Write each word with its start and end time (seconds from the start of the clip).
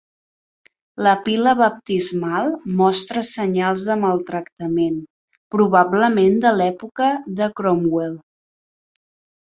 La 1.07 1.11
pila 1.27 1.53
baptismal 1.59 2.49
mostra 2.79 3.23
senyals 3.33 3.85
de 3.91 3.99
maltractament, 4.07 4.99
probablement 5.57 6.43
de 6.49 6.57
l'època 6.59 7.15
de 7.43 7.55
Cromwell. 7.63 8.23